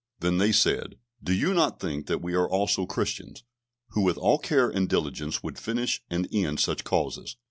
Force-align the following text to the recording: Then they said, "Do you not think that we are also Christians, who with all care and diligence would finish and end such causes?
Then 0.19 0.39
they 0.39 0.51
said, 0.51 0.95
"Do 1.23 1.31
you 1.31 1.53
not 1.53 1.79
think 1.79 2.07
that 2.07 2.23
we 2.23 2.33
are 2.33 2.49
also 2.49 2.87
Christians, 2.87 3.43
who 3.89 4.01
with 4.01 4.17
all 4.17 4.39
care 4.39 4.67
and 4.67 4.89
diligence 4.89 5.43
would 5.43 5.59
finish 5.59 6.01
and 6.09 6.27
end 6.31 6.59
such 6.59 6.83
causes? 6.83 7.35